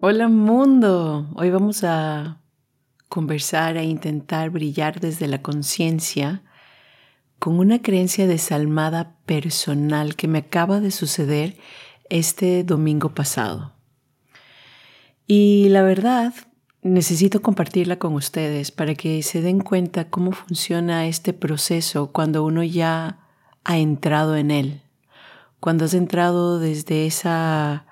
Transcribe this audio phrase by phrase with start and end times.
[0.00, 2.40] Hola mundo, hoy vamos a
[3.08, 6.44] conversar e intentar brillar desde la conciencia
[7.40, 11.56] con una creencia desalmada personal que me acaba de suceder
[12.10, 13.72] este domingo pasado.
[15.26, 16.32] Y la verdad,
[16.82, 22.62] necesito compartirla con ustedes para que se den cuenta cómo funciona este proceso cuando uno
[22.62, 23.18] ya
[23.64, 24.82] ha entrado en él,
[25.58, 27.87] cuando has entrado desde esa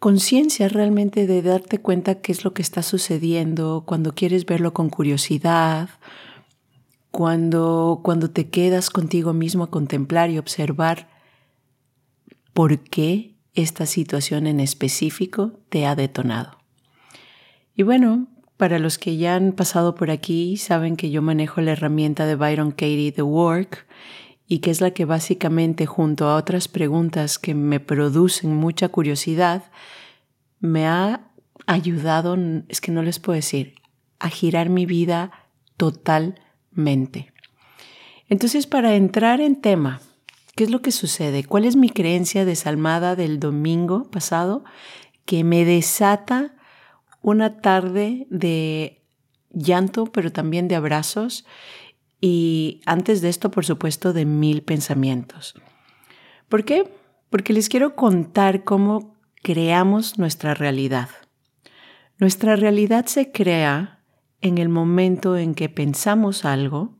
[0.00, 4.88] conciencia realmente de darte cuenta qué es lo que está sucediendo, cuando quieres verlo con
[4.88, 5.90] curiosidad,
[7.10, 11.08] cuando, cuando te quedas contigo mismo a contemplar y observar
[12.54, 16.58] por qué esta situación en específico te ha detonado.
[17.76, 18.26] Y bueno,
[18.56, 22.36] para los que ya han pasado por aquí, saben que yo manejo la herramienta de
[22.36, 23.86] Byron Katie, The Work,
[24.52, 29.70] y que es la que básicamente junto a otras preguntas que me producen mucha curiosidad,
[30.58, 31.30] me ha
[31.68, 32.36] ayudado,
[32.68, 33.74] es que no les puedo decir,
[34.18, 35.30] a girar mi vida
[35.76, 37.32] totalmente.
[38.28, 40.00] Entonces, para entrar en tema,
[40.56, 41.44] ¿qué es lo que sucede?
[41.44, 44.64] ¿Cuál es mi creencia desalmada del domingo pasado
[45.26, 46.56] que me desata
[47.22, 49.00] una tarde de
[49.52, 51.44] llanto, pero también de abrazos?
[52.20, 55.54] Y antes de esto, por supuesto, de mil pensamientos.
[56.48, 56.92] ¿Por qué?
[57.30, 61.08] Porque les quiero contar cómo creamos nuestra realidad.
[62.18, 64.00] Nuestra realidad se crea
[64.42, 66.98] en el momento en que pensamos algo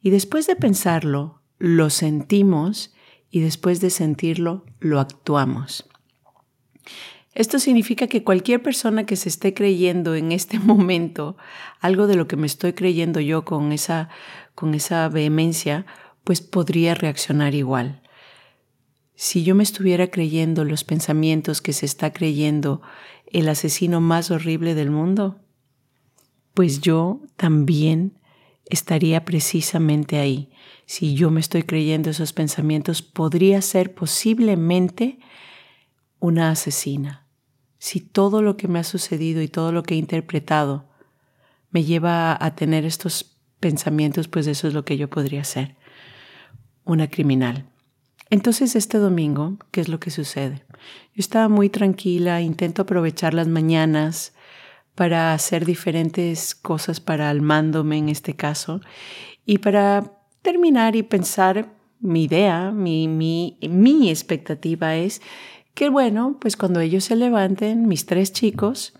[0.00, 2.94] y después de pensarlo, lo sentimos
[3.30, 5.88] y después de sentirlo, lo actuamos.
[7.32, 11.36] Esto significa que cualquier persona que se esté creyendo en este momento
[11.80, 14.08] algo de lo que me estoy creyendo yo con esa,
[14.54, 15.86] con esa vehemencia,
[16.24, 18.02] pues podría reaccionar igual.
[19.14, 22.82] Si yo me estuviera creyendo los pensamientos que se está creyendo
[23.26, 25.40] el asesino más horrible del mundo,
[26.52, 28.18] pues yo también
[28.66, 30.50] estaría precisamente ahí.
[30.86, 35.18] Si yo me estoy creyendo esos pensamientos, podría ser posiblemente
[36.18, 37.26] una asesina.
[37.78, 40.88] Si todo lo que me ha sucedido y todo lo que he interpretado
[41.70, 45.76] me lleva a tener estos pensamientos, pues eso es lo que yo podría ser,
[46.84, 47.66] una criminal.
[48.30, 50.64] Entonces este domingo, ¿qué es lo que sucede?
[51.14, 54.34] Yo estaba muy tranquila, intento aprovechar las mañanas
[54.94, 58.80] para hacer diferentes cosas para almándome en este caso
[59.44, 60.12] y para
[60.42, 65.22] terminar y pensar mi idea, mi, mi, mi expectativa es
[65.74, 68.94] que bueno, pues cuando ellos se levanten, mis tres chicos,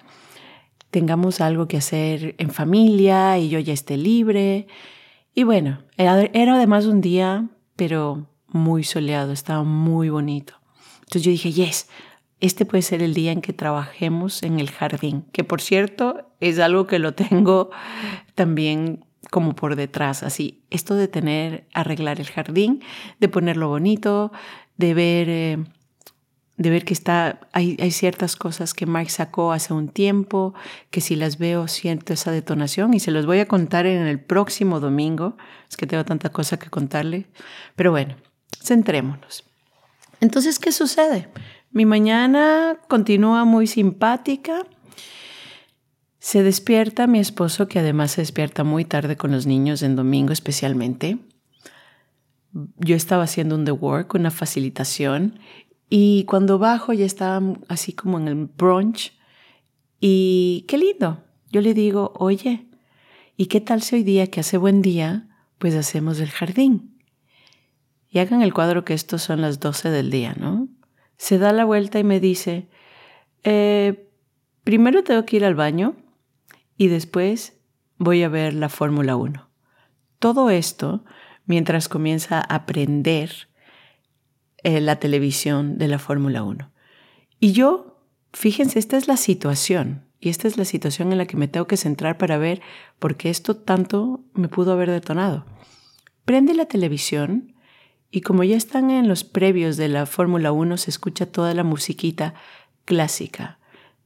[0.94, 4.68] tengamos algo que hacer en familia y yo ya esté libre.
[5.34, 10.54] Y bueno, era, era además un día, pero muy soleado, estaba muy bonito.
[11.00, 11.88] Entonces yo dije, yes,
[12.38, 16.60] este puede ser el día en que trabajemos en el jardín, que por cierto es
[16.60, 17.70] algo que lo tengo
[18.36, 22.84] también como por detrás, así, esto de tener, arreglar el jardín,
[23.18, 24.30] de ponerlo bonito,
[24.76, 25.64] de ver, eh,
[26.56, 30.54] de ver que está, hay, hay, ciertas cosas que Mike sacó hace un tiempo,
[30.90, 34.20] que si las veo siento esa detonación y se los voy a contar en el
[34.20, 35.36] próximo domingo,
[35.68, 37.26] es que tengo tanta cosa que contarle,
[37.74, 38.14] pero bueno,
[38.64, 39.44] Centrémonos.
[40.20, 41.28] Entonces, ¿qué sucede?
[41.70, 44.62] Mi mañana continúa muy simpática.
[46.18, 50.32] Se despierta mi esposo, que además se despierta muy tarde con los niños en domingo
[50.32, 51.18] especialmente.
[52.52, 55.40] Yo estaba haciendo un The Work, una facilitación,
[55.96, 59.16] y cuando bajo ya estaba así como en el brunch.
[60.00, 61.22] Y qué lindo.
[61.52, 62.66] Yo le digo, oye,
[63.36, 66.94] ¿y qué tal si hoy día que hace buen día, pues hacemos el jardín?
[68.14, 70.68] y hagan el cuadro que estos son las 12 del día, ¿no?
[71.16, 72.68] Se da la vuelta y me dice,
[73.42, 74.08] eh,
[74.62, 75.96] primero tengo que ir al baño
[76.76, 77.58] y después
[77.98, 79.50] voy a ver la Fórmula 1.
[80.20, 81.04] Todo esto
[81.44, 83.48] mientras comienza a aprender
[84.64, 86.70] eh, la televisión de la Fórmula 1.
[87.38, 88.00] Y yo,
[88.32, 90.04] fíjense, esta es la situación.
[90.20, 92.62] Y esta es la situación en la que me tengo que centrar para ver
[92.98, 95.44] por qué esto tanto me pudo haber detonado.
[96.24, 97.54] Prende la televisión
[98.10, 101.62] y como ya están en los previos de la Fórmula 1, se escucha toda la
[101.62, 102.32] musiquita
[102.86, 103.58] clásica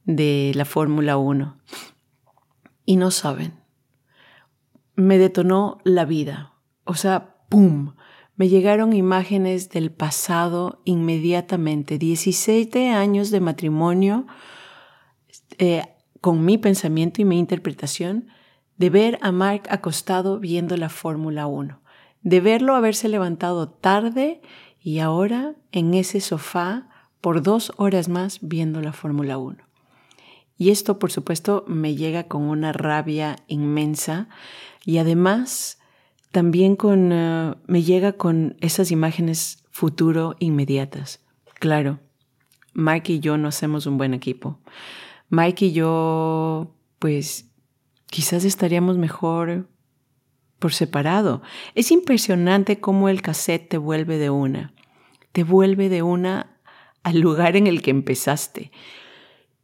[0.03, 1.57] de la Fórmula 1.
[2.85, 3.53] Y no saben,
[4.95, 6.53] me detonó la vida.
[6.83, 7.93] O sea, ¡pum!
[8.39, 11.97] Me llegaron imágenes del pasado inmediatamente.
[11.97, 14.27] 17 años de matrimonio
[15.57, 15.83] eh,
[16.21, 18.29] con mi pensamiento y mi interpretación
[18.77, 21.81] de ver a Mark acostado viendo la Fórmula 1,
[22.21, 24.39] de verlo haberse levantado tarde
[24.79, 26.87] y ahora en ese sofá
[27.19, 29.57] por dos horas más viendo la Fórmula 1.
[30.57, 34.29] Y esto, por supuesto, me llega con una rabia inmensa
[34.85, 35.78] y además
[36.31, 41.21] también con, eh, me llega con esas imágenes futuro inmediatas.
[41.55, 41.99] Claro,
[42.73, 44.59] Mike y yo no hacemos un buen equipo.
[45.29, 47.51] Mike y yo, pues,
[48.07, 49.69] quizás estaríamos mejor
[50.59, 51.41] por separado.
[51.75, 54.73] Es impresionante cómo el cassette te vuelve de una.
[55.31, 56.57] Te vuelve de una
[57.03, 58.71] al lugar en el que empezaste.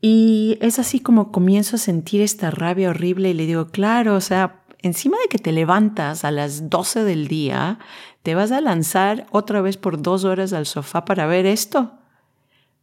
[0.02, 4.22] Y es así como comienzo a sentir esta rabia horrible y le digo, claro, o
[4.22, 7.80] sea, encima de que te levantas a las 12 del día,
[8.22, 11.94] te vas a lanzar otra vez por dos horas al sofá para ver esto.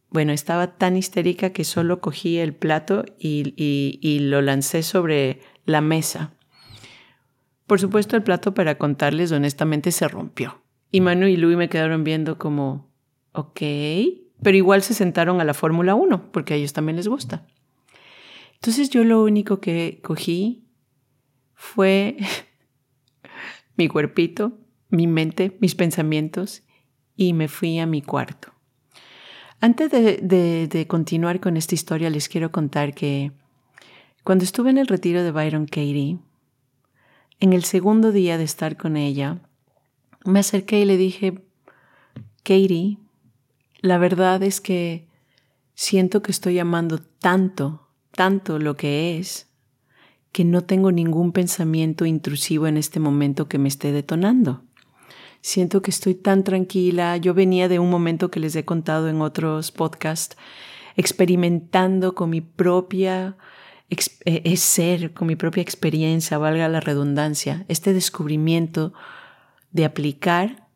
[0.09, 6.33] Bueno, estaba tan histérica que solo cogí el plato y, lo lancé sobre la mesa.
[7.67, 10.61] Por supuesto, el plato, para contarles honestamente, se rompió.
[10.91, 12.91] Y Manu y Luis me quedaron viendo como,
[13.31, 13.61] ok,
[14.43, 17.47] pero igual se sentaron a la Fórmula 1, porque a ellos también les gusta.
[18.55, 20.62] Entonces yo lo único que cogí
[21.63, 22.17] fue
[23.77, 26.61] mi cuerpito, mi mente, mis pensamientos
[27.15, 28.53] y me fui a mi cuarto.
[29.61, 33.31] Antes de, continuar con esta historia, les quiero contar que
[34.25, 36.19] cuando estuve en el retiro de Byron Katie,
[37.39, 39.39] en el segundo día de estar con ella,
[40.25, 41.45] me acerqué y le dije,
[42.43, 42.97] Katie,
[43.79, 45.07] la verdad es que
[45.75, 49.47] siento que estoy amando tanto, tanto lo que es,
[50.33, 54.63] que no tengo ningún pensamiento intrusivo en este momento que me esté detonando.
[55.41, 57.15] Siento que estoy tan tranquila.
[57.17, 60.35] Yo venía de un momento que les he contado en otros podcasts,
[60.97, 63.37] experimentando con mi propia
[64.25, 68.93] eh, ser, con mi propia experiencia, valga la redundancia, este descubrimiento
[69.71, 70.67] de aplicar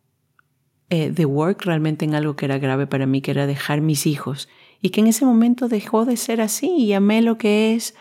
[0.89, 4.05] eh, The Work realmente en algo que era grave para mí, que era dejar mis
[4.05, 4.49] hijos,
[4.81, 7.95] y que en ese momento dejó de ser así y amé lo que es,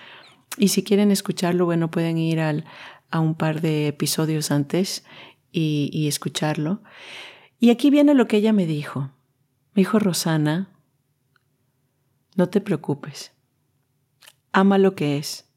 [0.56, 2.64] y si quieren escucharlo, bueno, pueden ir al,
[3.10, 5.04] a un par de episodios antes
[5.52, 6.82] y, y escucharlo.
[7.58, 9.10] Y aquí viene lo que ella me dijo.
[9.74, 10.70] Me dijo, Rosana,
[12.34, 13.32] no te preocupes.
[14.52, 15.50] Ama lo que es.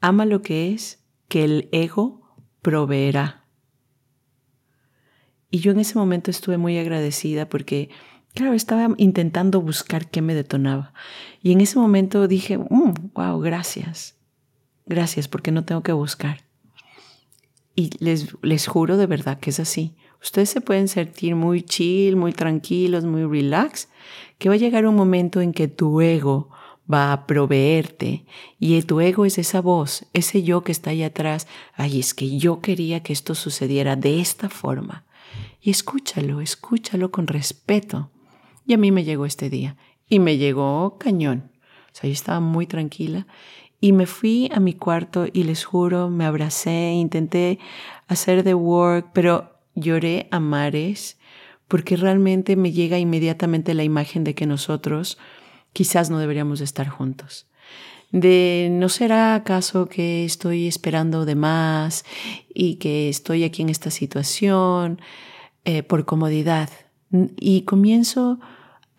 [0.00, 3.46] Ama lo que es que el ego proveerá.
[5.50, 7.90] Y yo en ese momento estuve muy agradecida porque
[8.34, 10.92] Claro, estaba intentando buscar qué me detonaba.
[11.40, 14.16] Y en ese momento dije, wow, mm, gracias.
[14.86, 16.44] Gracias porque no tengo que buscar.
[17.76, 19.94] Y les, les juro de verdad que es así.
[20.20, 23.88] Ustedes se pueden sentir muy chill, muy tranquilos, muy relax,
[24.38, 26.50] que va a llegar un momento en que tu ego
[26.92, 28.24] va a proveerte
[28.58, 31.46] y tu ego es esa voz, ese yo que está ahí atrás.
[31.74, 35.04] Ay, es que yo quería que esto sucediera de esta forma.
[35.60, 38.10] Y escúchalo, escúchalo con respeto.
[38.66, 39.76] Y a mí me llegó este día.
[40.08, 41.50] Y me llegó cañón.
[41.92, 43.26] O sea, yo estaba muy tranquila.
[43.80, 47.58] Y me fui a mi cuarto y les juro, me abracé, intenté
[48.08, 51.18] hacer the work, pero lloré a mares
[51.68, 55.18] porque realmente me llega inmediatamente la imagen de que nosotros
[55.72, 57.46] quizás no deberíamos estar juntos.
[58.10, 62.04] De no será acaso que estoy esperando de más
[62.52, 65.00] y que estoy aquí en esta situación
[65.64, 66.70] eh, por comodidad.
[67.10, 68.38] Y comienzo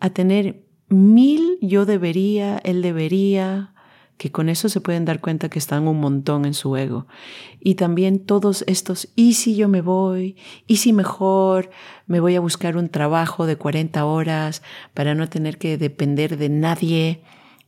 [0.00, 3.72] a tener mil yo debería, él debería,
[4.16, 7.06] que con eso se pueden dar cuenta que están un montón en su ego.
[7.60, 10.36] Y también todos estos, ¿y si yo me voy?
[10.66, 11.70] ¿Y si mejor
[12.06, 14.62] me voy a buscar un trabajo de 40 horas
[14.94, 17.22] para no tener que depender de nadie?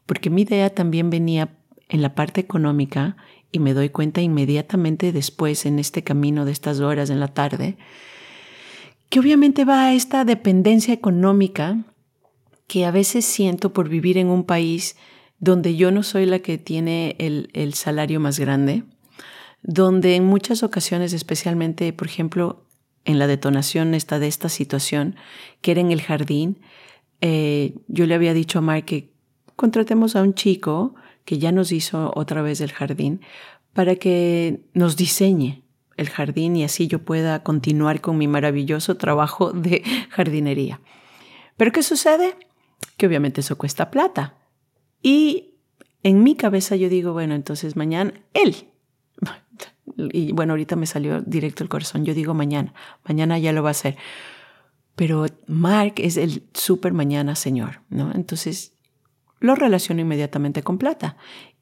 [0.07, 1.51] Porque mi idea también venía
[1.91, 3.17] en la parte económica
[3.53, 7.77] y me doy cuenta inmediatamente después en este camino de estas horas en la tarde,
[9.09, 11.85] que obviamente va a esta dependencia económica
[12.69, 14.97] que a veces siento por vivir en un país
[15.41, 18.85] donde yo no soy la que tiene el, salario más grande,
[19.63, 22.65] donde en muchas ocasiones, especialmente, por ejemplo,
[23.05, 25.17] en la detonación esta, de esta situación,
[25.63, 26.61] que era en el jardín,
[27.21, 29.13] eh, yo le había dicho a Mark que
[29.57, 30.95] contratemos a un chico
[31.25, 33.23] que ya nos hizo otra vez el jardín
[33.73, 35.63] para que nos diseñe
[35.97, 40.81] el jardín y así yo pueda continuar con mi maravilloso trabajo de jardinería.
[41.57, 42.37] Pero ¿qué sucede?
[42.99, 44.35] Que obviamente eso cuesta plata.
[45.03, 45.55] Y
[46.03, 48.69] en mi cabeza yo digo, bueno, entonces mañana él.
[49.97, 52.05] Y bueno, ahorita me salió directo el corazón.
[52.05, 52.73] Yo digo mañana,
[53.05, 53.97] mañana ya lo va a hacer.
[54.95, 58.13] Pero Mark es el super mañana señor, ¿no?
[58.15, 58.75] Entonces
[59.41, 61.17] lo relaciono inmediatamente con plata.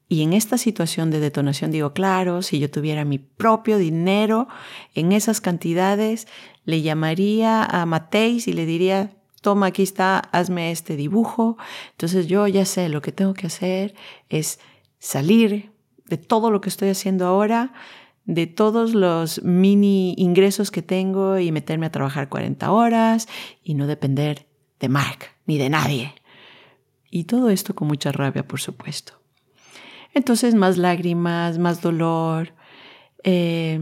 [0.08, 4.48] Y en esta situación de detonación digo, claro, si yo tuviera mi propio dinero
[4.94, 6.28] en esas cantidades,
[6.64, 9.15] le llamaría a Mateis y le diría,
[9.46, 11.56] toma, aquí está, hazme este dibujo.
[11.92, 13.94] Entonces yo ya sé, lo que tengo que hacer
[14.28, 14.58] es
[14.98, 15.70] salir
[16.06, 17.72] de todo lo que estoy haciendo ahora,
[18.24, 23.28] de todos los mini ingresos que tengo y meterme a trabajar 40 horas
[23.62, 24.48] y no depender
[24.80, 26.12] de Mark ni de nadie.
[27.08, 29.12] Y todo esto con mucha rabia, por supuesto.
[30.12, 32.52] Entonces, más lágrimas, más dolor.
[33.22, 33.78] Eh,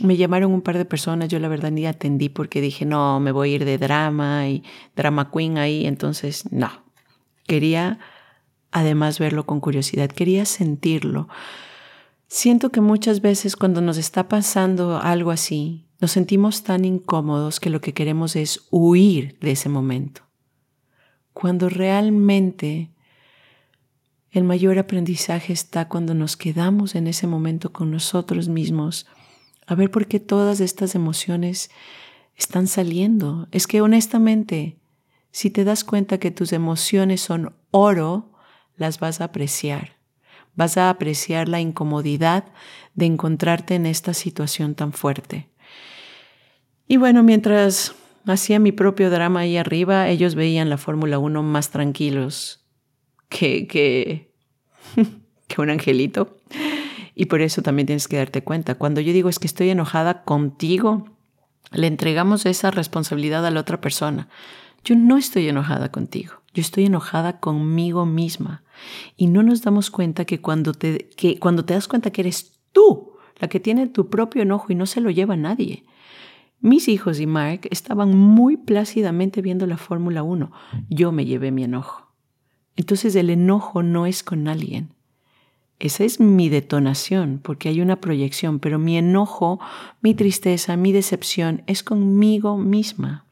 [0.00, 3.32] me llamaron un par de personas, yo la verdad ni atendí porque dije, no, me
[3.32, 4.62] voy a ir de drama y
[4.94, 6.70] drama queen ahí, entonces no.
[7.46, 7.98] Quería
[8.70, 11.28] además verlo con curiosidad, quería sentirlo.
[12.26, 17.70] Siento que muchas veces cuando nos está pasando algo así, nos sentimos tan incómodos que
[17.70, 20.22] lo que queremos es huir de ese momento.
[21.32, 22.90] Cuando realmente
[24.30, 29.06] el mayor aprendizaje está cuando nos quedamos en ese momento con nosotros mismos,
[29.68, 31.70] a ver por qué todas estas emociones
[32.36, 33.48] están saliendo.
[33.52, 34.78] Es que honestamente,
[35.30, 38.32] si te das cuenta que tus emociones son oro,
[38.76, 39.98] las vas a apreciar.
[40.54, 42.44] Vas a apreciar la incomodidad
[42.94, 45.50] de encontrarte en esta situación tan fuerte.
[46.88, 47.94] Y bueno, mientras
[48.26, 52.66] hacía mi propio drama ahí arriba, ellos veían la Fórmula 1 más tranquilos
[53.28, 54.32] que, que,
[55.46, 56.38] que un angelito.
[57.20, 58.76] Y por eso también tienes que darte cuenta.
[58.76, 61.08] Cuando yo digo es que estoy enojada contigo,
[61.72, 64.28] le entregamos esa responsabilidad a la otra persona.
[64.84, 68.62] Yo no estoy enojada contigo, yo estoy enojada conmigo misma.
[69.16, 72.60] Y no nos damos cuenta que cuando te, que cuando te das cuenta que eres
[72.70, 75.86] tú la que tiene tu propio enojo y no se lo lleva nadie.
[76.60, 80.52] Mis hijos y Mark estaban muy plácidamente viendo la Fórmula 1.
[80.88, 82.12] Yo me llevé mi enojo.
[82.76, 84.94] Entonces el enojo no es con alguien.
[85.80, 89.60] Esa es mi detonación, porque hay una proyección, pero mi enojo,
[90.00, 93.24] mi tristeza, mi decepción es conmigo misma.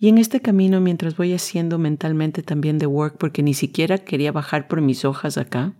[0.00, 4.32] Y en este camino, mientras voy haciendo mentalmente también de work, porque ni siquiera quería
[4.32, 5.74] bajar por mis hojas acá,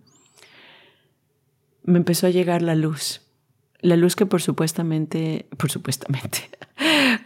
[1.83, 3.23] me empezó a llegar la luz.
[3.81, 6.51] La luz que por supuestamente, por supuestamente,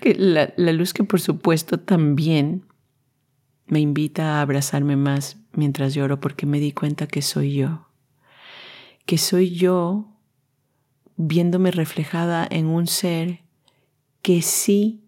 [0.16, 2.64] la, la luz que por supuesto también
[3.66, 7.85] me invita a abrazarme más mientras lloro porque me di cuenta que soy yo
[9.06, 10.08] que soy yo
[11.16, 13.40] viéndome reflejada en un ser
[14.20, 15.04] que sí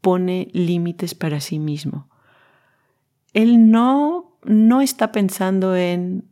[0.00, 2.08] pone límites para sí mismo.
[3.32, 6.28] Él no, no está pensando en,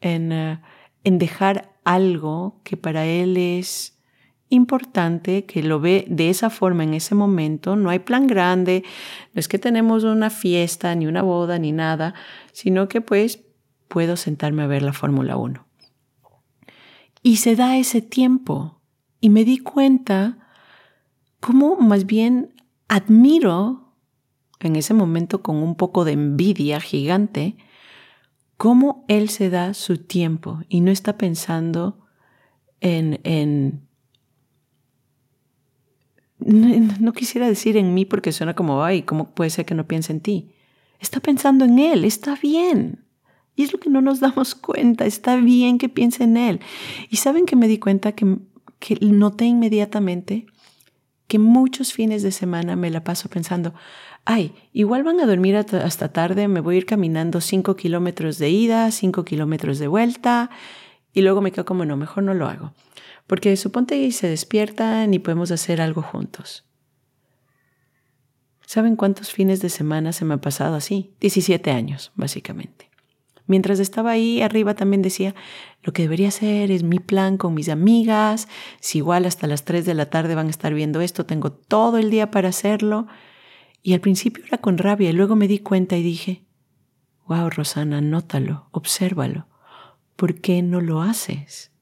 [0.00, 0.60] en, eh,
[1.04, 3.98] en dejar algo que para él es
[4.48, 7.74] importante, que lo ve de esa forma en ese momento.
[7.74, 8.84] No hay plan grande,
[9.32, 12.14] no es que tenemos una fiesta, ni una boda, ni nada,
[12.52, 13.42] sino que pues
[13.88, 15.71] puedo sentarme a ver la Fórmula 1.
[17.22, 18.80] Y se da ese tiempo.
[19.20, 20.38] Y me di cuenta
[21.40, 22.54] cómo más bien
[22.88, 23.94] admiro
[24.60, 27.56] en ese momento con un poco de envidia gigante,
[28.56, 31.98] cómo él se da su tiempo y no está pensando
[32.80, 33.88] en, en
[36.38, 40.12] no, quisiera decir en mí porque suena como, ay, ¿cómo puede ser que no piense
[40.12, 40.52] en ti?
[40.98, 43.04] Está pensando en él, está bien.
[43.54, 45.04] Y es lo que no nos damos cuenta.
[45.04, 46.60] Está bien que piense en él.
[47.10, 48.38] Y saben que me di cuenta que,
[48.78, 50.46] que noté inmediatamente
[51.32, 53.72] que muchos fines de semana me la paso pensando,
[54.26, 58.50] ay, igual van a dormir hasta tarde, me voy a ir caminando cinco kilómetros de
[58.50, 60.50] ida, cinco kilómetros de vuelta,
[61.14, 62.74] y luego me quedo como, no, mejor no lo hago.
[63.26, 66.66] Porque suponte que se despiertan y podemos hacer algo juntos.
[68.66, 71.14] ¿Saben cuántos fines de semana se me ha pasado así?
[71.20, 72.91] 17 años, básicamente.
[73.46, 75.34] Mientras estaba ahí arriba también decía,
[75.82, 78.48] lo que debería hacer es mi plan con mis amigas,
[78.80, 81.98] si igual hasta las 3 de la tarde van a estar viendo esto, tengo todo
[81.98, 83.06] el día para hacerlo.
[83.82, 86.44] Y al principio era con rabia y luego me di cuenta y dije,
[87.26, 89.48] wow, Rosana, nótalo, obsérvalo.
[90.14, 91.72] ¿Por qué no lo haces?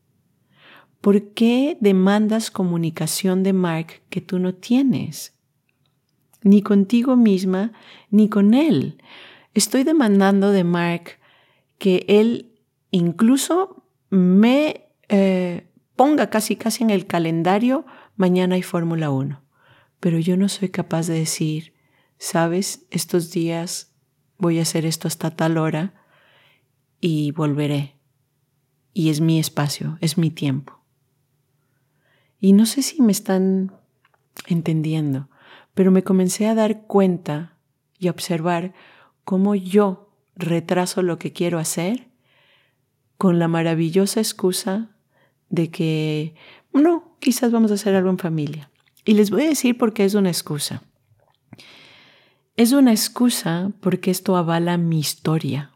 [1.00, 5.34] ¿Por qué demandas comunicación de Mark que tú no tienes?
[6.42, 7.72] Ni contigo misma,
[8.10, 9.02] ni con él.
[9.52, 11.19] Estoy demandando de Mark
[11.80, 12.60] que Él
[12.90, 19.42] incluso me eh, ponga casi casi en el calendario, mañana hay Fórmula 1.
[19.98, 21.72] Pero yo no soy capaz de decir,
[22.18, 23.94] sabes, estos días
[24.36, 26.04] voy a hacer esto hasta tal hora
[27.00, 27.96] y volveré.
[28.92, 30.84] Y es mi espacio, es mi tiempo.
[32.38, 33.72] Y no sé si me están
[34.46, 35.30] entendiendo,
[35.72, 37.56] pero me comencé a dar cuenta
[37.98, 38.74] y a observar
[39.24, 40.09] cómo yo
[40.40, 42.08] retraso lo que quiero hacer
[43.16, 44.96] con la maravillosa excusa
[45.48, 46.34] de que,
[46.72, 48.70] no, quizás vamos a hacer algo en familia.
[49.04, 50.82] Y les voy a decir por qué es una excusa.
[52.56, 55.72] Es una excusa porque esto avala mi historia.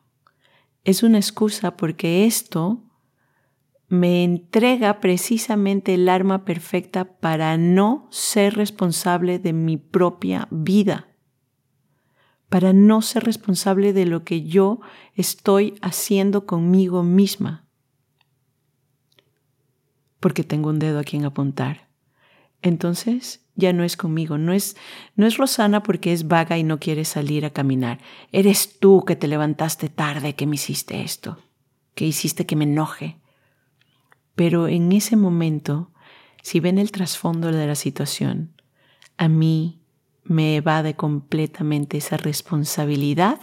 [0.85, 2.83] Es una excusa porque esto
[3.89, 11.09] me entrega precisamente el arma perfecta para no ser responsable de mi propia vida,
[12.55, 14.79] para no ser responsable de lo que yo
[15.17, 17.67] estoy haciendo conmigo misma,
[20.21, 21.89] porque tengo un dedo a quien apuntar.
[22.63, 24.77] Entonces ya no es conmigo, no es,
[25.17, 27.99] no es Rosana porque es vaga y no quiere salir a caminar.
[28.31, 31.39] Eres tú que te levantaste tarde, que me hiciste esto,
[31.97, 33.19] que hiciste que me enoje
[34.35, 35.91] pero en ese momento,
[36.43, 38.61] si ven el trasfondo de la situación,
[39.17, 39.84] a mí
[40.25, 43.41] me evade completamente esa responsabilidad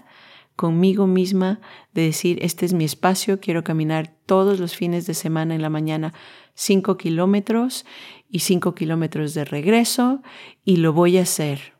[0.55, 1.59] conmigo misma
[1.93, 5.69] de decir, este es mi espacio, quiero caminar todos los fines de semana en la
[5.69, 6.13] mañana
[6.53, 7.85] cinco kilómetros
[8.29, 10.21] y cinco kilómetros de regreso
[10.63, 11.73] y lo voy a hacer.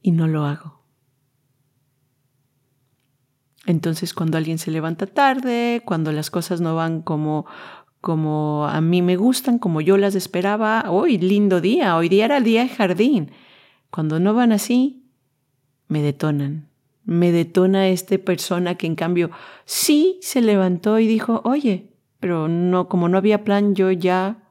[0.00, 0.82] Y no lo hago.
[3.66, 7.46] Entonces, cuando alguien se levanta tarde, cuando las cosas no van como,
[8.02, 12.38] como a mí me gustan, como yo las esperaba, hoy lindo día, hoy día era
[12.38, 13.30] el día de jardín.
[13.92, 15.04] Cuando no van así,
[15.86, 16.68] me detonan.
[17.04, 19.30] Me detona esta persona que en cambio
[19.66, 24.50] sí se levantó y dijo, oye, pero no, como no había plan, yo ya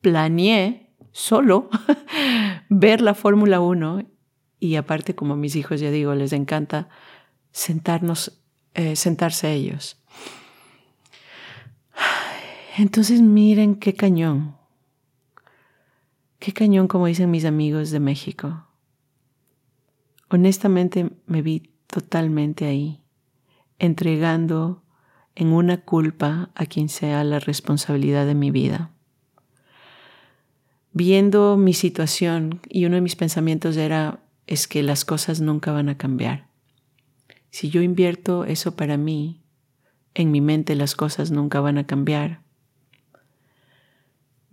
[0.00, 1.70] planeé solo
[2.68, 4.04] ver la Fórmula 1
[4.60, 6.88] y aparte como a mis hijos ya digo, les encanta
[7.50, 8.40] sentarnos
[8.74, 10.00] eh, sentarse ellos.
[12.76, 14.56] Entonces miren qué cañón.
[16.40, 18.66] Qué cañón, como dicen mis amigos de México.
[20.28, 23.00] Honestamente me vi totalmente ahí,
[23.78, 24.82] entregando
[25.36, 28.90] en una culpa a quien sea la responsabilidad de mi vida.
[30.92, 35.88] Viendo mi situación y uno de mis pensamientos era, es que las cosas nunca van
[35.88, 36.48] a cambiar.
[37.50, 39.44] Si yo invierto eso para mí,
[40.14, 42.43] en mi mente las cosas nunca van a cambiar.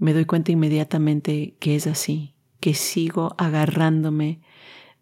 [0.02, 4.42] Me doy cuenta inmediatamente que es así, que sigo agarrándome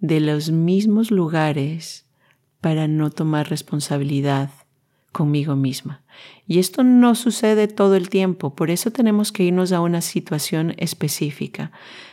[0.02, 2.06] de los mismos lugares
[2.60, 4.52] para no tomar responsabilidad
[5.14, 6.04] conmigo misma.
[6.46, 10.74] Y esto no sucede todo el tiempo, por eso tenemos que irnos a una situación
[10.76, 11.72] específica.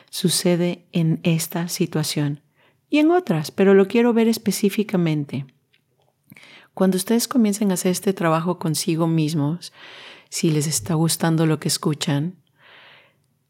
[0.08, 2.40] Sucede en esta situación
[2.88, 5.44] y en otras, pero lo quiero ver específicamente.
[6.72, 9.72] Cuando ustedes comiencen a hacer este trabajo consigo mismos,
[10.28, 12.36] si les está gustando lo que escuchan,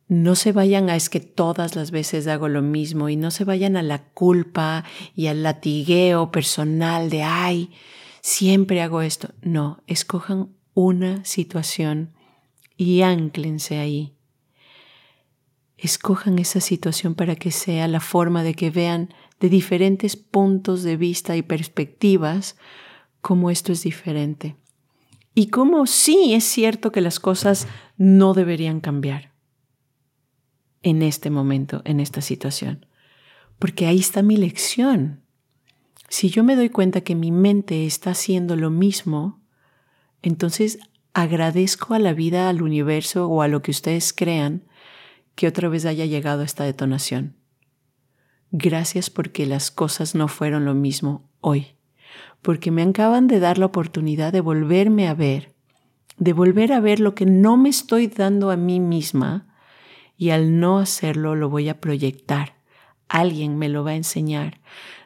[0.08, 3.44] no se vayan a es que todas las veces hago lo mismo y no se
[3.44, 7.72] vayan a la culpa y al latigueo personal de, ay,
[8.20, 9.30] siempre hago esto.
[9.42, 12.12] No, escojan una situación
[12.76, 14.14] y anclense ahí.
[15.76, 20.96] Escojan esa situación para que sea la forma de que vean de diferentes puntos de
[20.96, 22.56] vista y perspectivas
[23.20, 24.56] cómo esto es diferente
[25.34, 27.66] y cómo sí es cierto que las cosas
[27.98, 29.35] no deberían cambiar
[30.82, 32.86] en este momento, en esta situación.
[33.58, 35.22] Porque ahí está mi lección.
[36.08, 39.40] Si yo me doy cuenta que mi mente está haciendo lo mismo,
[40.22, 40.78] entonces
[41.14, 44.64] agradezco a la vida, al universo o a lo que ustedes crean
[45.34, 47.36] que otra vez haya llegado esta detonación.
[48.52, 51.76] Gracias porque las cosas no fueron lo mismo hoy
[52.46, 55.52] porque me acaban de dar la oportunidad de volverme a ver,
[56.18, 59.45] de volver a ver lo que no me estoy dando a mí misma
[60.16, 62.56] y al no hacerlo lo voy a proyectar.
[63.08, 64.60] Alguien me lo va a enseñar.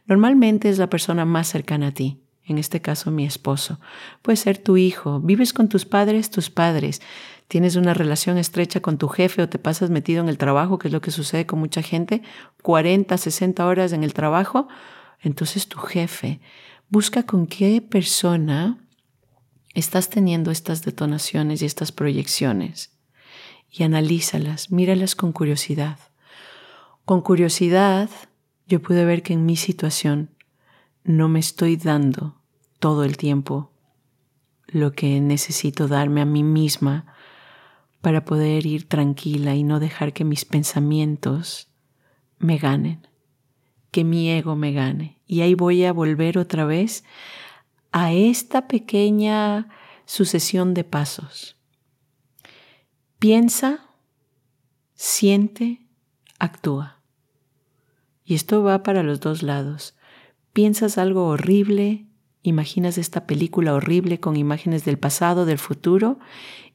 [0.06, 3.80] Normalmente es la persona más cercana a ti, en este caso mi esposo.
[4.22, 7.00] Puede ser tu hijo, vives con tus padres, tus padres,
[7.48, 10.88] tienes una relación estrecha con tu jefe o te pasas metido en el trabajo, que
[10.88, 12.22] es lo que sucede con mucha gente,
[12.62, 14.68] 40, 60 horas en el trabajo,
[15.22, 16.40] entonces tu jefe
[16.90, 18.76] Busca con qué persona
[19.74, 22.90] estás teniendo estas detonaciones y estas proyecciones
[23.70, 25.98] y analízalas, míralas con curiosidad.
[27.04, 28.10] Con curiosidad
[28.66, 30.30] yo pude ver que en mi situación
[31.04, 32.40] no me estoy dando
[32.78, 33.72] todo el tiempo
[34.66, 37.14] lo que necesito darme a mí misma
[38.00, 41.68] para poder ir tranquila y no dejar que mis pensamientos
[42.38, 43.10] me ganen
[43.90, 45.20] que mi ego me gane.
[45.26, 47.04] Y ahí voy a volver otra vez
[47.92, 49.68] a esta pequeña
[50.04, 51.56] sucesión de pasos.
[53.20, 53.80] Piensa,
[54.94, 55.82] siente,
[56.38, 57.02] actúa.
[58.24, 59.94] Y esto va para los dos lados.
[60.54, 62.06] Piensas algo horrible,
[62.42, 66.18] imaginas esta película horrible con imágenes del pasado, del futuro,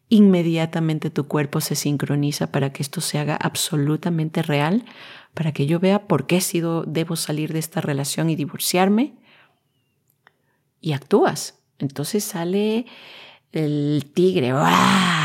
[0.08, 4.86] inmediatamente tu cuerpo se sincroniza para que esto se haga absolutamente real,
[5.34, 9.15] para que yo vea por qué sido, debo salir de esta relación y divorciarme.
[10.79, 11.58] Y actúas.
[11.79, 12.86] Entonces sale
[13.51, 15.24] el tigre a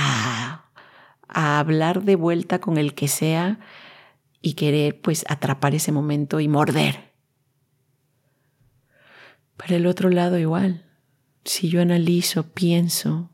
[1.32, 3.60] hablar de vuelta con el que sea
[4.42, 7.10] y querer pues atrapar ese momento y morder.
[9.56, 10.86] Para el otro lado igual,
[11.44, 13.30] si yo analizo, pienso,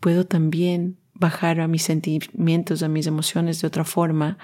[0.00, 4.38] puedo también bajar a mis sentimientos, a mis emociones de otra forma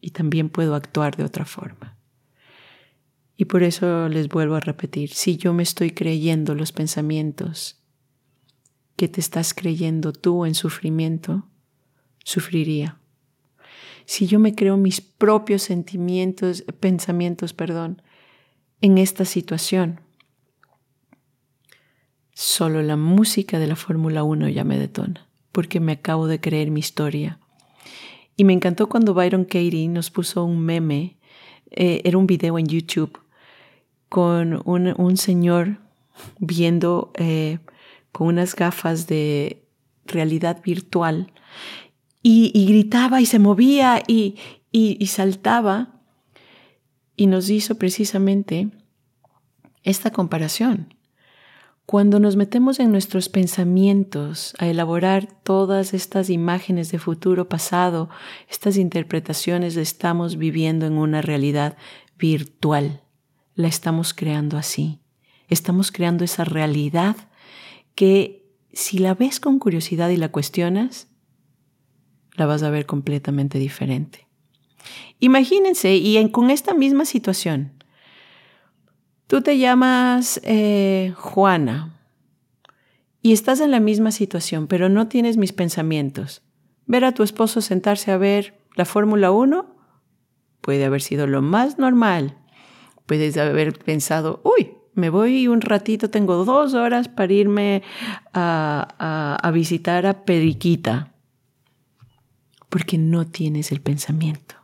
[0.00, 1.96] y también puedo actuar de otra forma.
[3.36, 7.82] Y por eso les vuelvo a repetir, si yo me estoy creyendo los pensamientos
[8.96, 11.46] que te estás creyendo tú en sufrimiento,
[12.26, 12.98] sufriría.
[14.04, 18.02] Si yo me creo mis propios sentimientos, pensamientos, perdón,
[18.80, 20.00] en esta situación,
[22.38, 26.70] Solo la música de la Fórmula 1 ya me detona, porque me acabo de creer
[26.70, 27.38] mi historia.
[28.36, 31.16] Y me encantó cuando Byron Katie nos puso un meme,
[31.70, 33.18] eh, era un video en YouTube,
[34.10, 35.78] con un, señor
[36.38, 37.58] viendo eh,
[38.12, 39.62] con unas gafas de
[40.04, 41.32] realidad virtual
[42.28, 44.34] y, gritaba y se movía y,
[44.72, 46.00] y saltaba
[47.14, 48.68] y nos hizo precisamente
[49.84, 50.92] esta comparación.
[51.86, 58.10] Cuando nos metemos en nuestros pensamientos a elaborar todas estas imágenes de futuro pasado,
[58.50, 61.76] estas interpretaciones, estamos viviendo en una realidad
[62.18, 63.02] virtual.
[63.54, 64.98] La estamos creando así.
[65.48, 67.14] Estamos creando esa realidad
[67.94, 71.06] que si la ves con curiosidad y la cuestionas,
[72.36, 74.26] la vas a ver completamente diferente.
[75.18, 77.76] Imagínense, y con esta misma situación,
[79.26, 81.98] Tú te llamas eh, Juana
[83.22, 86.42] y estás en la misma situación, pero no tienes mis pensamientos.
[86.86, 89.74] Ver a tu esposo sentarse a ver la Fórmula 1
[90.60, 92.38] puede haber sido lo más normal.
[93.06, 97.82] Puedes haber pensado, uy, me voy un ratito, tengo dos horas para irme
[98.32, 101.15] a, a visitar a Periquita,
[102.68, 104.56] porque no tienes el pensamiento.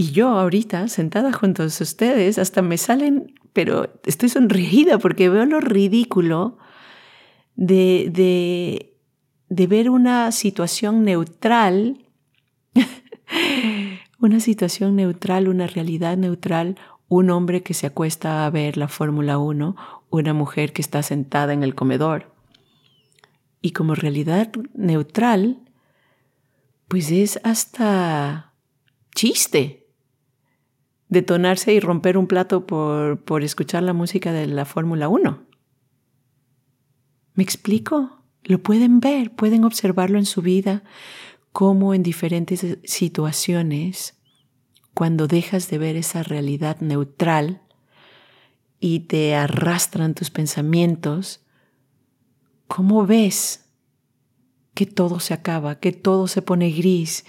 [0.00, 5.44] Y yo ahorita, sentada junto a ustedes, hasta me salen, pero estoy sonreída porque veo
[5.44, 6.56] lo ridículo
[7.56, 8.92] de,
[9.48, 12.06] de, ver una situación neutral,
[14.20, 16.76] una situación neutral, una realidad neutral,
[17.08, 19.74] un hombre que se acuesta a ver la Fórmula 1,
[20.10, 22.37] una mujer que está sentada en el comedor.
[23.60, 25.62] Y como realidad neutral,
[26.86, 28.54] pues es hasta
[29.14, 29.88] chiste
[31.08, 35.46] detonarse y romper un plato por, por escuchar la música de la Fórmula 1.
[37.34, 38.22] ¿Me explico?
[38.44, 40.82] Lo pueden ver, pueden observarlo en su vida,
[41.52, 44.18] como en diferentes situaciones,
[44.94, 47.62] cuando dejas de ver esa realidad neutral
[48.80, 51.44] y te arrastran tus pensamientos,
[52.68, 53.64] ¿cómo ves
[54.74, 57.24] que todo se acaba, que todo se pone gris,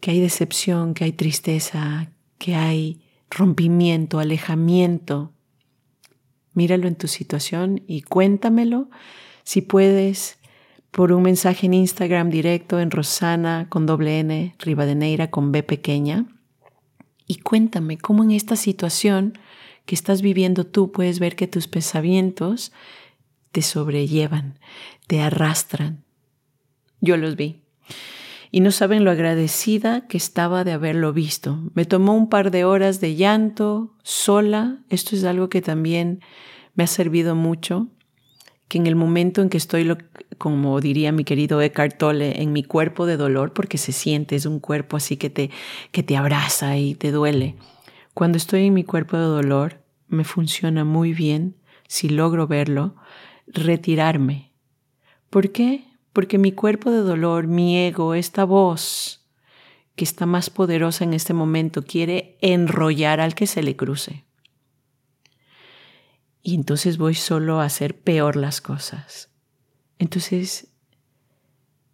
[0.00, 5.32] que hay decepción, que hay tristeza, que hay rompimiento, alejamiento.
[6.54, 8.90] Míralo en tu situación y cuéntamelo
[9.42, 10.38] si puedes
[10.90, 16.26] por un mensaje en Instagram directo en Rosana con doble N, Rivadeneira con B pequeña.
[17.26, 19.38] Y cuéntame cómo en esta situación
[19.84, 22.72] que estás viviendo tú puedes ver que tus pensamientos
[23.52, 24.58] te sobrellevan,
[25.06, 26.04] te arrastran.
[27.00, 27.62] Yo los vi
[28.50, 31.58] y no saben lo agradecida que estaba de haberlo visto.
[31.74, 34.78] Me tomó un par de horas de llanto, sola.
[34.88, 36.20] Esto es algo que también
[36.74, 37.88] me ha servido mucho,
[38.68, 39.96] que en el momento en que estoy,
[40.38, 44.46] como diría mi querido Eckhart Tolle, en mi cuerpo de dolor, porque se siente, es
[44.46, 45.50] un cuerpo así que te,
[45.90, 47.56] que te abraza y te duele.
[48.14, 51.56] Cuando estoy en mi cuerpo de dolor, me funciona muy bien,
[51.86, 52.96] si logro verlo,
[53.52, 54.52] retirarme.
[55.30, 55.88] ¿Por qué?
[56.18, 59.24] porque mi cuerpo de dolor, mi ego, esta voz
[59.94, 64.24] que está más poderosa en este momento, quiere enrollar al que se le cruce.
[66.42, 69.30] Y entonces voy solo a hacer peor las cosas.
[70.00, 70.66] Entonces,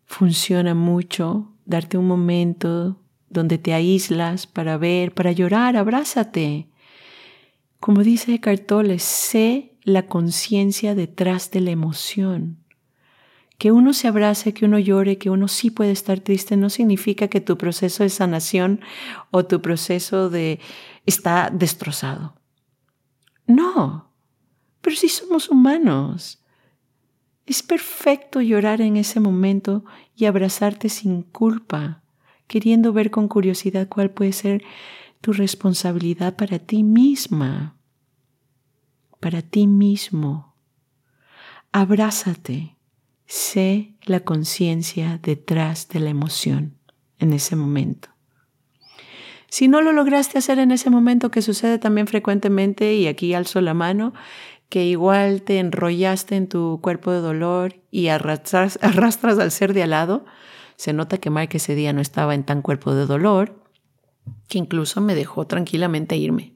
[0.06, 6.68] funciona mucho darte un momento donde te aíslas para ver, para llorar, abrázate.
[7.78, 12.58] Como dice Eckhart Tolle, sé la conciencia detrás de la emoción.
[13.58, 17.28] Que uno se abrace, que uno llore, que uno sí puede estar triste, no significa
[17.28, 18.80] que tu proceso de sanación
[19.30, 20.58] o tu proceso de
[21.06, 22.34] está destrozado.
[23.46, 24.10] No,
[24.80, 26.40] pero si somos humanos.
[27.46, 29.84] Es perfecto llorar en ese momento
[30.16, 32.02] y abrazarte sin culpa,
[32.46, 34.64] queriendo ver con curiosidad cuál puede ser
[35.20, 37.76] tu responsabilidad para ti misma,
[39.24, 40.54] para ti mismo.
[41.72, 42.76] Abrázate,
[43.24, 46.76] sé la conciencia detrás de la emoción
[47.18, 48.10] en ese momento.
[49.48, 53.62] Si no lo lograste hacer en ese momento, que sucede también frecuentemente, y aquí alzo
[53.62, 54.12] la mano,
[54.68, 59.84] que igual te enrollaste en tu cuerpo de dolor y arrastras, arrastras al ser de
[59.84, 60.26] al lado,
[60.76, 63.58] se nota que Mike ese día no estaba en tan cuerpo de dolor,
[64.48, 66.53] que incluso me dejó tranquilamente irme.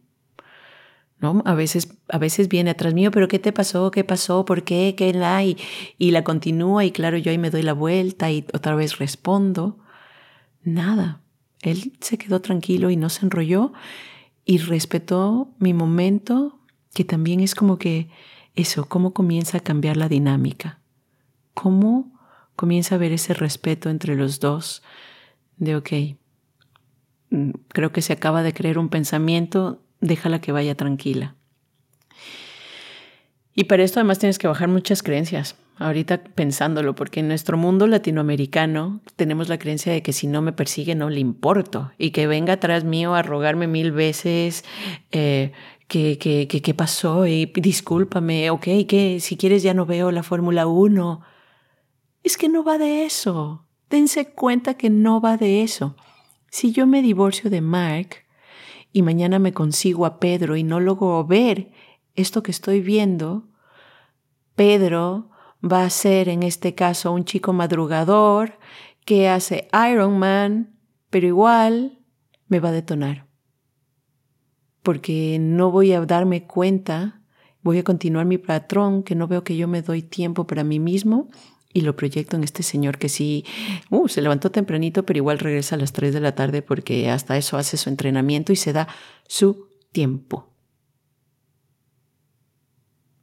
[1.20, 1.42] ¿No?
[1.44, 3.90] A veces, a veces viene atrás mío, pero ¿qué te pasó?
[3.90, 4.44] ¿Qué pasó?
[4.44, 4.94] ¿Por qué?
[4.96, 5.42] ¿Qué la?
[5.42, 5.56] Y,
[5.98, 9.78] y la continúa y claro, yo ahí me doy la vuelta y otra vez respondo.
[10.62, 11.22] Nada.
[11.62, 13.72] Él se quedó tranquilo y no se enrolló
[14.44, 16.58] y respetó mi momento,
[16.94, 18.08] que también es como que
[18.54, 20.80] eso, cómo comienza a cambiar la dinámica,
[21.54, 22.18] cómo
[22.56, 24.82] comienza a haber ese respeto entre los dos
[25.58, 25.90] de, ok,
[27.30, 31.34] mm, creo que se acaba de creer un pensamiento, déjala que vaya tranquila.
[33.54, 37.86] Y para esto además tienes que bajar muchas creencias ahorita pensándolo, porque en nuestro mundo
[37.86, 42.26] latinoamericano tenemos la creencia de que si no me persigue no le importo y que
[42.26, 44.64] venga atrás mío a rogarme mil veces
[45.12, 45.52] eh,
[45.86, 51.20] que, que, pasó y discúlpame, ok, que si quieres ya no veo la Fórmula 1.
[52.22, 53.64] Es que no va de eso.
[53.88, 55.96] Dense cuenta que no va de eso.
[56.50, 58.24] Si yo me divorcio de Mark
[58.98, 61.70] y mañana me consigo a Pedro y no logro ver
[62.16, 63.46] esto que estoy viendo,
[64.56, 65.30] Pedro
[65.62, 68.58] va a ser en este caso un chico madrugador
[69.04, 70.80] que hace Iron Man,
[71.10, 72.00] pero igual
[72.48, 73.28] me va a detonar.
[74.82, 77.22] Porque no voy a darme cuenta,
[77.62, 80.80] voy a continuar mi patrón, que no veo que yo me doy tiempo para mí
[80.80, 81.28] mismo
[81.72, 83.44] y lo proyecto en este señor que sí,
[83.90, 87.36] uh, se levantó tempranito, pero igual regresa a las 3 de la tarde porque hasta
[87.36, 88.88] eso hace su entrenamiento y se da
[89.26, 90.52] su tiempo.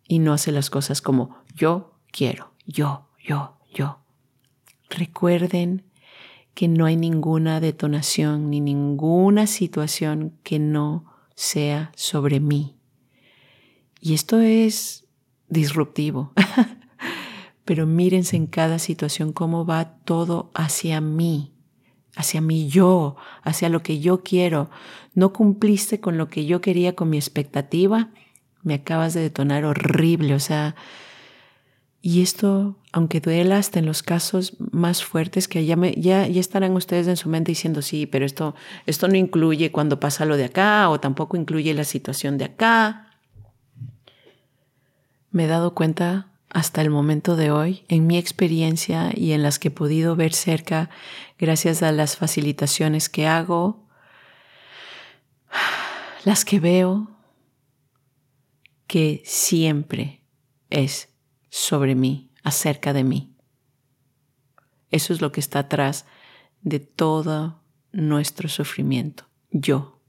[0.07, 3.99] Y no hace las cosas como yo quiero, yo, yo, yo.
[4.89, 5.83] Recuerden
[6.53, 11.05] que no hay ninguna detonación ni ninguna situación que no
[11.35, 12.77] sea sobre mí.
[13.99, 15.07] Y esto es
[15.49, 16.31] disruptivo.
[17.65, 21.51] Pero mírense en cada situación cómo va todo hacia mí,
[22.15, 24.69] hacia mi yo, hacia lo que yo quiero.
[25.13, 28.11] No cumpliste con lo que yo quería, con mi expectativa,
[28.61, 30.35] me acabas de detonar horrible.
[30.35, 30.75] O sea,
[32.01, 36.73] y esto, aunque duela hasta en los casos más fuertes, que ya, ya, ya, estarán
[36.73, 38.53] ustedes en su mente diciendo, sí, pero esto,
[38.85, 43.09] esto no incluye cuando pasa lo de acá o tampoco incluye la situación de acá.
[45.31, 49.59] Me he dado cuenta hasta el momento de hoy, en mi experiencia y en las
[49.59, 50.89] que he podido ver cerca,
[51.37, 53.85] gracias a las facilitaciones que hago,
[56.23, 57.11] las que veo,
[58.87, 60.21] que siempre
[60.69, 61.09] es
[61.49, 63.35] sobre mí, acerca de mí.
[64.91, 66.05] Eso es lo que está atrás
[66.61, 67.59] de todo
[67.91, 69.25] nuestro sufrimiento.
[69.51, 69.99] Yo.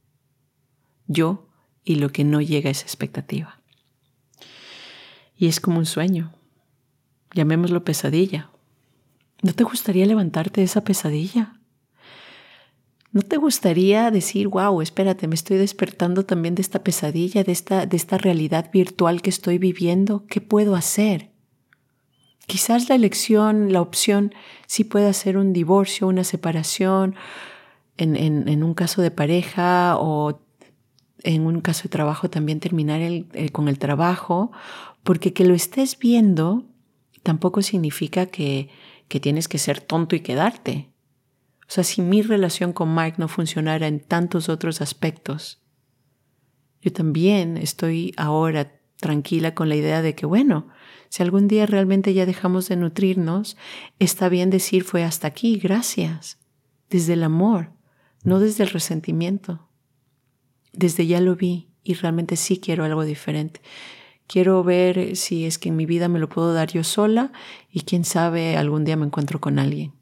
[1.08, 1.48] Yo
[1.82, 3.55] y lo que no llega a esa expectativa.
[5.36, 6.32] Y es como un sueño.
[7.34, 8.50] Llamémoslo pesadilla.
[9.42, 11.60] ¿No te gustaría levantarte de esa pesadilla?
[13.12, 17.86] ¿No te gustaría decir, wow, espérate, me estoy despertando también de esta pesadilla, de esta,
[17.86, 20.26] de esta realidad virtual que estoy viviendo?
[20.26, 21.30] ¿Qué puedo hacer?
[22.46, 24.34] Quizás la elección, la opción,
[24.66, 27.16] sí pueda ser un divorcio, una separación,
[27.96, 30.40] en, un caso de pareja o
[31.22, 33.00] en un caso de trabajo también terminar
[33.52, 34.52] con el trabajo,
[35.06, 36.66] porque que lo estés viendo
[37.22, 38.70] tampoco significa que,
[39.06, 40.90] que tienes que ser tonto y quedarte.
[41.60, 45.62] O sea, si mi relación con Mike no funcionara en tantos otros aspectos,
[46.82, 50.66] yo también estoy ahora tranquila con la idea de que, bueno,
[51.08, 53.56] si algún día realmente ya dejamos de nutrirnos,
[54.00, 56.38] está bien decir fue hasta aquí, gracias,
[56.90, 57.70] desde el amor,
[58.24, 59.68] no desde el resentimiento.
[60.72, 63.60] Desde ya lo vi y realmente sí quiero algo diferente.
[64.26, 67.32] Quiero ver si es que en mi vida me lo puedo dar yo sola
[67.70, 69.92] y quién sabe algún día me encuentro con alguien.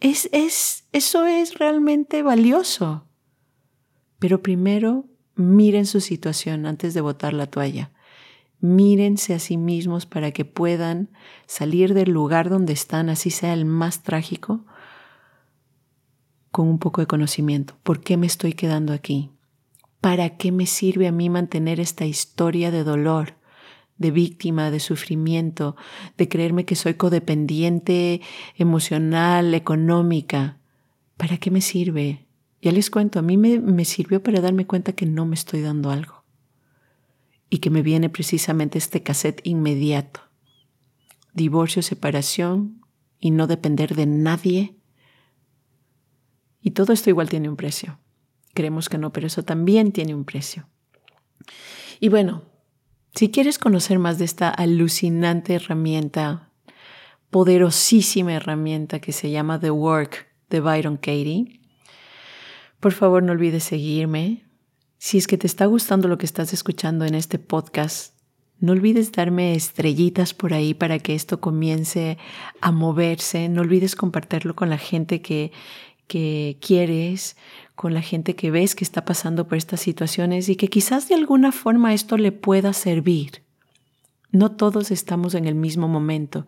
[0.00, 3.06] Es, es, eso es realmente valioso.
[4.18, 7.92] Pero primero miren su situación antes de botar la toalla.
[8.60, 11.10] Mírense a sí mismos para que puedan
[11.46, 14.64] salir del lugar donde están, así sea el más trágico,
[16.50, 17.76] con un poco de conocimiento.
[17.82, 19.30] ¿Por qué me estoy quedando aquí?
[20.00, 23.34] ¿Para qué me sirve a mí mantener esta historia de dolor,
[23.98, 25.76] de víctima, de sufrimiento,
[26.16, 28.20] de creerme que soy codependiente
[28.56, 30.58] emocional, económica?
[31.16, 32.26] ¿Para qué me sirve?
[32.62, 35.60] Ya les cuento, a mí me, me sirvió para darme cuenta que no me estoy
[35.62, 36.24] dando algo
[37.48, 40.20] y que me viene precisamente este cassette inmediato.
[41.32, 42.82] Divorcio, separación
[43.20, 44.76] y no depender de nadie.
[46.60, 47.98] Y todo esto igual tiene un precio.
[48.56, 50.66] Creemos que no, pero eso también tiene un precio.
[52.00, 52.42] Y bueno,
[53.14, 56.50] si quieres conocer más de esta alucinante herramienta,
[57.28, 61.60] poderosísima herramienta que se llama The Work de Byron Katie,
[62.80, 64.46] por favor no olvides seguirme,
[64.96, 68.16] si es que te está gustando lo que estás escuchando en este podcast,
[68.58, 72.16] no olvides darme estrellitas por ahí para que esto comience
[72.62, 73.50] a moverse.
[73.50, 75.52] No olvides compartirlo con la gente que,
[76.06, 77.36] que quieres,
[77.74, 81.14] con la gente que ves que está pasando por estas situaciones y que quizás de
[81.14, 83.42] alguna forma esto le pueda servir.
[84.30, 86.46] No todos estamos en el mismo momento,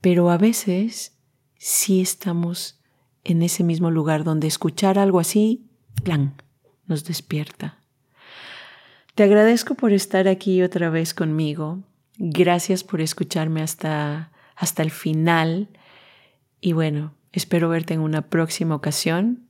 [0.00, 1.16] pero a veces
[1.58, 2.80] sí estamos
[3.24, 5.66] en ese mismo lugar donde escuchar algo así,
[6.04, 6.34] plan,
[6.86, 7.78] nos despierta.
[9.14, 11.82] Te agradezco por estar aquí otra vez conmigo.
[12.18, 15.68] Gracias por escucharme hasta, hasta el final.
[16.60, 19.46] Y bueno, espero verte en una próxima ocasión.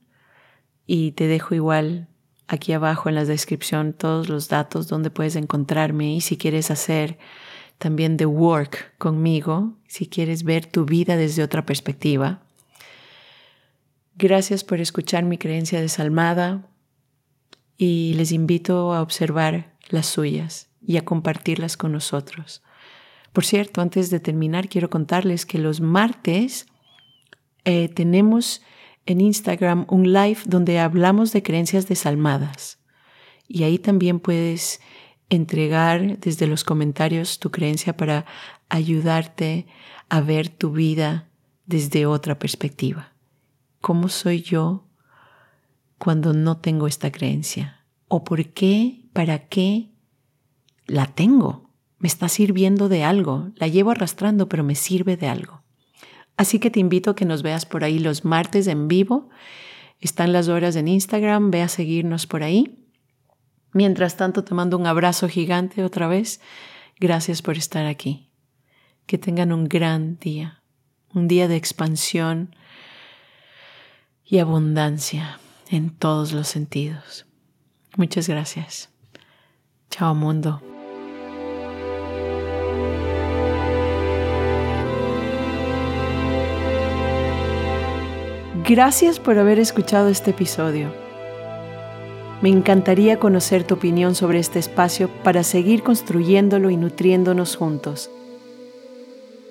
[0.85, 2.07] Y te dejo igual
[2.47, 7.17] aquí abajo en la descripción todos los datos donde puedes encontrarme y si quieres hacer
[7.77, 12.41] también the work conmigo, si quieres ver tu vida desde otra perspectiva.
[14.15, 16.67] Gracias por escuchar mi creencia desalmada
[17.77, 22.63] y les invito a observar las suyas y a compartirlas con nosotros.
[23.31, 26.65] Por cierto, antes de terminar, quiero contarles que los martes
[27.69, 28.61] eh, tenemos
[29.05, 32.79] en Instagram un live donde hablamos de creencias desalmadas.
[33.45, 34.79] Y ahí también puedes
[35.29, 38.25] entregar desde los comentarios tu creencia para
[38.69, 39.67] ayudarte
[40.07, 41.27] a ver tu vida
[41.65, 43.11] desde otra perspectiva.
[43.81, 44.87] ¿Cómo soy yo
[45.97, 47.85] cuando no tengo esta creencia?
[48.07, 49.91] ¿O por qué, para qué
[50.85, 51.69] la tengo?
[51.99, 55.66] Me está sirviendo de algo, la llevo arrastrando, pero me sirve de algo.
[56.37, 59.29] Así que te invito a que nos veas por ahí los martes en vivo.
[59.99, 62.77] Están las horas en Instagram, ve a seguirnos por ahí.
[63.73, 66.39] Mientras tanto, te mando un abrazo gigante otra vez.
[66.99, 68.29] Gracias por estar aquí.
[69.07, 70.61] Que tengan un gran día,
[71.13, 72.55] un día de expansión
[74.23, 77.25] y abundancia en todos los sentidos.
[77.95, 78.89] Muchas gracias.
[79.89, 80.76] Chao mundo.
[88.67, 90.91] Gracias por haber escuchado este episodio.
[92.41, 98.09] Me encantaría conocer tu opinión sobre este espacio para seguir construyéndolo y nutriéndonos juntos.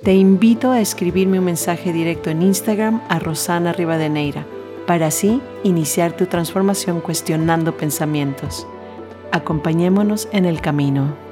[0.03, 4.47] Te invito a escribirme un mensaje directo en Instagram a Rosana Rivadeneira
[4.87, 8.67] para así iniciar tu transformación cuestionando pensamientos.
[9.33, 11.26] Acompañémonos en el camino.